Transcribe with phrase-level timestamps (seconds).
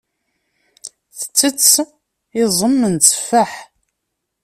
[1.17, 1.73] Tettess
[2.43, 3.51] iẓem n tteffaḥ.